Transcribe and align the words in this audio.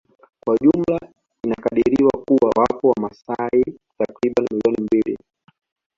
Kwa 0.45 0.55
jumla 0.61 0.99
inakadiriwa 1.45 2.11
kuwa 2.25 2.49
wapo 2.57 2.89
wamasai 2.89 3.63
takribani 3.97 4.47
milioni 4.51 4.81
mbili 4.83 5.17